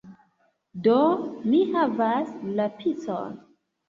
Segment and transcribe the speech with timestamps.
[0.85, 0.95] Do,
[1.49, 3.37] mi havas la picon